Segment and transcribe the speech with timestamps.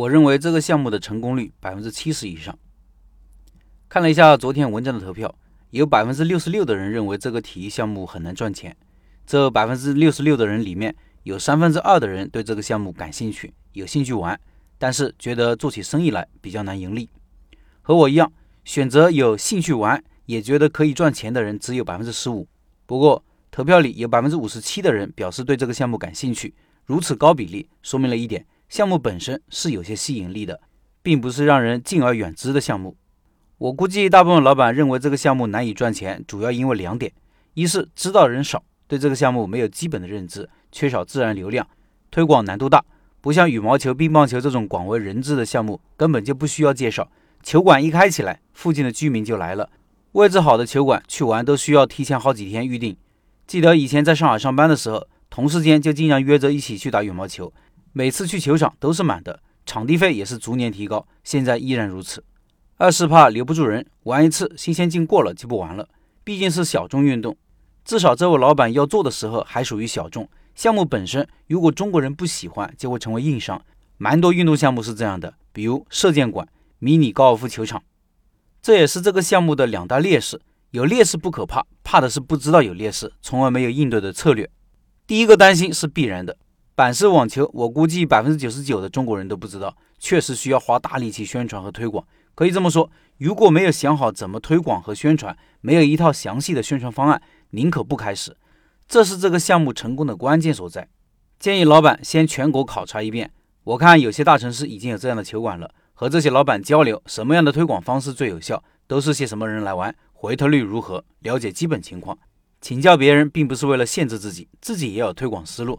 [0.00, 2.58] 我认为这个项目的成功率百分之七十以上。
[3.86, 5.34] 看了一下昨天文章的投票，
[5.72, 8.74] 有百分之六十六的人认为这个体育项目很难赚钱。
[9.26, 10.94] 这百分之六十六的人里面
[11.24, 14.40] 有三分之二的人对这个项目感兴趣，有兴趣玩，
[14.78, 17.10] 但是觉得做起生意来比较难盈利。
[17.82, 18.32] 和我一样，
[18.64, 22.48] 选择有兴趣玩，也觉得可以赚钱的人只有百分之十五。
[22.86, 26.54] 不过投票里有百分之五十七的人表示对这个项目感兴趣，
[26.86, 30.60] 如此高比例说明了一点：项目本身是有些吸引力的，
[31.02, 32.96] 并不是让人敬而远之的项目。
[33.58, 37.12] 我估计大部分老板认为这个项目难以赚钱，主要因为两点：
[37.54, 41.66] 一是知道人少，对这个项目没有基本的认知，缺少自然流量，
[42.12, 42.84] 推广难度大，
[43.20, 47.10] 不像羽毛球、乒乓球这种广为人知的项目，根本就不需要介绍。
[47.42, 49.68] 球馆一开起来，附近的居民就来了。
[50.12, 52.96] 位置好的球馆去玩都需要提前好几天预定。
[53.48, 57.52] 记得以前在上海上班的时候，同事间就经常约着一起去打羽毛球，
[57.92, 62.24] 每次去球场都是满的，场地费也是逐年提高，现在依然如此。
[62.76, 65.88] 二是怕留不住人，玩一次新鲜劲过了就不玩了。
[66.24, 67.36] 毕竟是小众运动，
[67.84, 71.26] 至少这位老板要做的时候还属于小众项目本身。
[71.48, 73.62] 如果中国人不喜欢，就会成为硬伤。
[73.98, 76.48] 蛮多运动项目是这样的，比如射箭馆。
[76.82, 77.82] 迷你高尔夫球场，
[78.62, 80.40] 这也是这个项目的两大劣势。
[80.70, 84.48] 有劣势不可怕，怕的是不知道有劣势，从而没有应对的策略。
[85.06, 86.38] 第一个担心是必然的，
[86.80, 92.02] 板式网球，我估计百分之九十九的中国人都不知道，确实需要花大力气宣传和推广。
[92.34, 98.34] 可以这么说，如果没有想好怎么推广和宣传，没有一套详细的宣传方案，宁可不开始。
[98.88, 100.88] 这是这个项目成功的关键所在。
[101.38, 103.30] 建议老板先全国考察一遍，
[103.64, 105.70] 我看有些大城市已经有这样的球馆了。
[105.92, 108.64] 和这些老板交流，什么样的推广方式最有效？
[108.86, 109.94] 都是些什么人来玩？
[110.14, 111.04] 回头率如何？
[111.18, 112.16] 了解基本情况，
[112.62, 115.78] 请教别人，并不是为了限制自己，自己也有推广思路。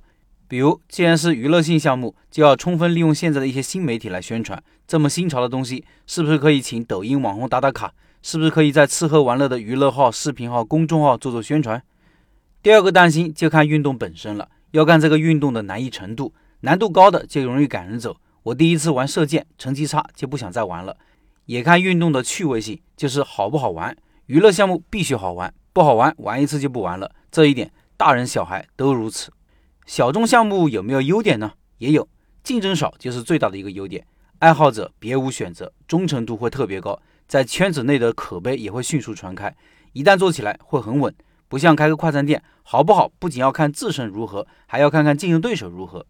[0.51, 4.61] 比如，既然是娱乐性项目，就要充分利用现在的一些新媒体来宣传。
[4.85, 7.93] 这么新潮的东西，是不是可以请抖音网红打打卡？
[8.21, 11.81] 是不是可以在吃喝玩乐的娱乐号、视频号、公众号做做宣传？
[12.61, 18.17] 第二个担心就看运动本身了，要看这个运动的难易程度，难度高的就容易赶人走。
[18.43, 20.97] 我第一次玩射箭，成绩差就不想再玩了。
[21.45, 23.95] 也看运动的趣味性，就是好不好玩。
[24.25, 27.09] 娱乐项目必须好玩，不好玩玩一次就不玩了。
[27.31, 29.31] 这一点大人小孩都如此。
[29.85, 31.53] 小众项目有没有优点呢？
[31.79, 32.07] 也有，
[32.43, 34.05] 竞争少就是最大的一个优点。
[34.39, 39.53] 爱好者别无选择，忠诚度会特别高，在圈子内的口碑也会迅速传开。
[39.93, 41.13] 一旦做起来会很稳，
[41.47, 46.05] 不像开个快餐店，好不好不仅要看自身如何，还要看看竞争对手如何。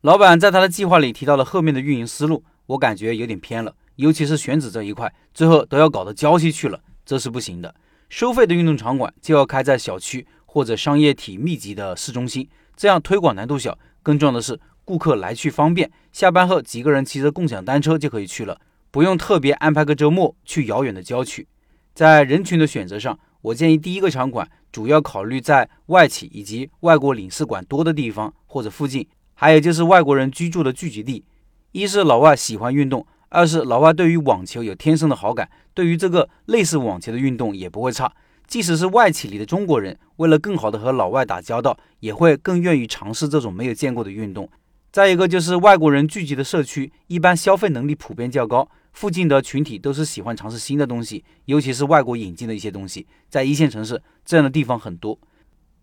[0.00, 7.74] 老板在他的计划里提到了后面的运营思路，我感觉有点偏了，尤其是选址这一块，最后都要搞到郊区去了，这是不行的。
[8.08, 12.46] 收费的运动场馆就要开在小区或者商业体密集的市中心，
[12.76, 18.60] 这样推广难度小，更重要的是顾客来去方便，下班后几个人骑着共享单车就可以去了，
[18.90, 21.48] 不用特别安排个周末去遥远的郊区。
[21.94, 29.08] 在人群的选择上，我建议第一个场馆主要考虑在外企以及外国领事馆多的地方或者附近。
[29.32, 31.24] 还有就是外国人居住的聚集地，
[31.72, 38.12] 一是老外喜欢运动，二是老外对于网球有天生的好感，对于这个类似网球的运动也不会差。
[38.52, 44.46] 即使是外企里的中国人，为了更好的和老外打交道，也会更愿意尝试这种没有见过的运动。
[44.90, 55.18] 再一个就是外国人聚集的社区，一般消费能力普遍较高，附近的群体都是喜欢尝试新的东西，尤其是外国引进的一些东西，在一线城市这样的地方很多。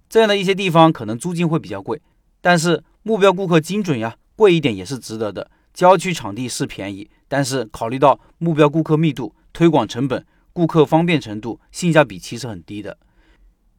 [0.08, 2.00] 这样的一些地方可能租金会比较贵，
[2.40, 2.84] 但是。
[3.02, 5.50] 目标顾客精准呀，贵一点也是值得的。
[5.74, 10.24] 郊区场地是便宜，但是考虑到目标顾客密度、推广成本、
[10.54, 12.98] 顾客方便程度，性价比其实很低的。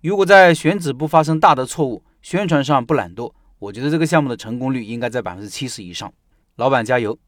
[0.03, 6.13] 如果在选址不发生大的错误，宣传上不懒惰，我觉得这个项目的成功率应该在百分之七十以上。
[6.57, 7.19] 老板加油！